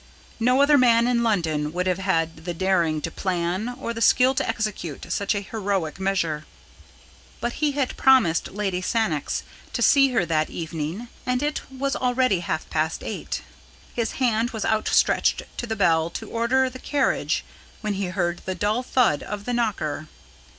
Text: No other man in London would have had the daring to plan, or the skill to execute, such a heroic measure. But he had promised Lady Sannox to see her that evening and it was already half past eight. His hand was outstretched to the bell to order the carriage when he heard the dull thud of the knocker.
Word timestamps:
No 0.39 0.63
other 0.63 0.79
man 0.79 1.05
in 1.07 1.21
London 1.21 1.71
would 1.73 1.85
have 1.85 1.99
had 1.99 2.45
the 2.45 2.55
daring 2.55 3.01
to 3.01 3.11
plan, 3.11 3.69
or 3.79 3.93
the 3.93 4.01
skill 4.01 4.33
to 4.33 4.49
execute, 4.49 5.05
such 5.13 5.35
a 5.35 5.41
heroic 5.41 5.99
measure. 5.99 6.47
But 7.39 7.53
he 7.61 7.73
had 7.73 7.95
promised 7.97 8.49
Lady 8.51 8.81
Sannox 8.81 9.43
to 9.73 9.81
see 9.83 10.09
her 10.13 10.25
that 10.25 10.49
evening 10.49 11.07
and 11.23 11.43
it 11.43 11.61
was 11.71 11.95
already 11.95 12.39
half 12.39 12.67
past 12.71 13.03
eight. 13.03 13.43
His 13.93 14.13
hand 14.13 14.49
was 14.49 14.65
outstretched 14.65 15.43
to 15.57 15.67
the 15.67 15.75
bell 15.75 16.09
to 16.09 16.31
order 16.31 16.67
the 16.67 16.79
carriage 16.79 17.45
when 17.81 17.93
he 17.93 18.05
heard 18.05 18.41
the 18.45 18.55
dull 18.55 18.81
thud 18.81 19.21
of 19.21 19.45
the 19.45 19.53
knocker. 19.53 20.07